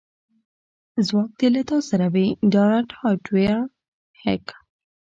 ځواک 1.07 1.31
دې 1.39 1.47
له 1.55 1.61
تا 1.69 1.77
سره 1.89 2.05
وي 2.13 2.27
ډارت 2.51 2.89
هارډویر 2.99 3.57
هیک 4.21 4.45